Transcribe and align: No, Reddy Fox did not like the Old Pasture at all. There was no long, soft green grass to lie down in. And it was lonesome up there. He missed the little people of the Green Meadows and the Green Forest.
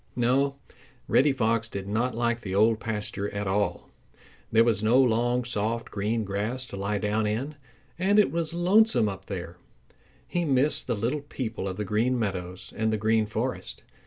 No, 0.15 0.55
Reddy 1.07 1.31
Fox 1.31 1.69
did 1.69 1.87
not 1.87 2.15
like 2.15 2.41
the 2.41 2.55
Old 2.55 2.79
Pasture 2.79 3.29
at 3.35 3.45
all. 3.45 3.87
There 4.51 4.63
was 4.63 4.81
no 4.81 4.99
long, 4.99 5.43
soft 5.45 5.91
green 5.91 6.23
grass 6.23 6.65
to 6.65 6.75
lie 6.75 6.97
down 6.97 7.27
in. 7.27 7.53
And 7.99 8.17
it 8.17 8.31
was 8.31 8.51
lonesome 8.51 9.07
up 9.07 9.27
there. 9.27 9.57
He 10.27 10.43
missed 10.43 10.87
the 10.87 10.95
little 10.95 11.21
people 11.21 11.67
of 11.67 11.77
the 11.77 11.85
Green 11.85 12.17
Meadows 12.17 12.73
and 12.75 12.91
the 12.91 12.97
Green 12.97 13.27
Forest. 13.27 13.83